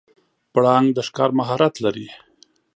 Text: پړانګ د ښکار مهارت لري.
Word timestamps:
پړانګ 0.53 0.87
د 0.95 0.97
ښکار 1.07 1.29
مهارت 1.39 1.73
لري. 1.85 2.07